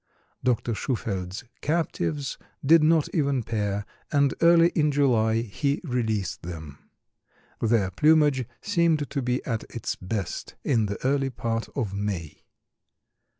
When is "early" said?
4.41-4.69, 11.05-11.29